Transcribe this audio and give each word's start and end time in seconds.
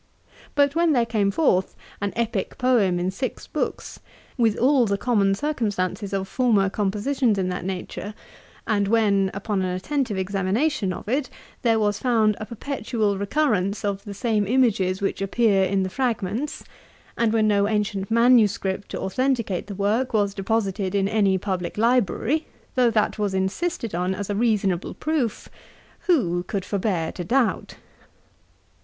But 0.55 0.73
when 0.75 0.93
there 0.93 1.05
came 1.05 1.29
forth 1.29 1.75
an 2.01 2.11
Epick 2.13 2.57
Poem 2.57 2.97
in 2.97 3.11
six 3.11 3.45
books, 3.45 3.99
with 4.35 4.57
all 4.57 4.87
the 4.87 4.97
common 4.97 5.35
circumstances 5.35 6.11
of 6.11 6.27
former 6.27 6.71
compositions 6.71 7.37
of 7.37 7.47
that 7.49 7.63
nature; 7.63 8.15
and 8.65 8.87
when, 8.87 9.29
upon 9.31 9.61
an 9.61 9.67
attentive 9.69 10.17
examination 10.17 10.91
of 10.91 11.07
it, 11.07 11.29
there 11.61 11.77
was 11.79 11.99
found 11.99 12.35
a 12.39 12.47
perpetual 12.47 13.19
recurrence 13.19 13.85
of 13.85 14.03
the 14.03 14.15
same 14.15 14.47
images 14.47 15.03
which 15.03 15.21
appear 15.21 15.65
in 15.65 15.83
the 15.83 15.87
fragments; 15.87 16.63
and 17.15 17.31
when 17.31 17.47
no 17.47 17.67
ancient 17.67 18.09
manuscript, 18.09 18.89
to 18.89 18.99
authenticate 18.99 19.67
the 19.67 19.75
work, 19.75 20.13
was 20.15 20.33
deposited 20.33 20.95
in 20.95 21.07
any 21.07 21.37
publick 21.37 21.77
library, 21.77 22.47
though 22.73 22.89
that 22.89 23.19
was 23.19 23.35
insisted 23.35 23.93
on 23.93 24.15
as 24.15 24.31
a 24.31 24.35
reasonable 24.35 24.95
proof, 24.95 25.47
who 26.07 26.41
could 26.41 26.65
forbear 26.65 27.11
to 27.11 27.23
doubt? 27.23 27.75